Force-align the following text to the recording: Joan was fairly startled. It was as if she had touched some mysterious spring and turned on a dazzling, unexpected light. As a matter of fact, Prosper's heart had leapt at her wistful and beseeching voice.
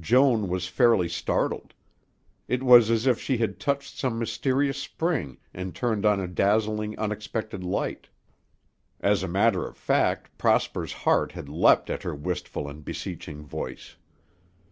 Joan 0.00 0.48
was 0.48 0.66
fairly 0.66 1.08
startled. 1.08 1.72
It 2.48 2.64
was 2.64 2.90
as 2.90 3.06
if 3.06 3.20
she 3.20 3.36
had 3.38 3.60
touched 3.60 3.96
some 3.96 4.18
mysterious 4.18 4.78
spring 4.78 5.38
and 5.54 5.76
turned 5.76 6.04
on 6.04 6.18
a 6.18 6.26
dazzling, 6.26 6.98
unexpected 6.98 7.62
light. 7.62 8.08
As 8.98 9.22
a 9.22 9.28
matter 9.28 9.64
of 9.64 9.76
fact, 9.76 10.36
Prosper's 10.38 10.92
heart 10.92 11.30
had 11.30 11.48
leapt 11.48 11.88
at 11.88 12.02
her 12.02 12.16
wistful 12.16 12.68
and 12.68 12.84
beseeching 12.84 13.44
voice. 13.46 13.94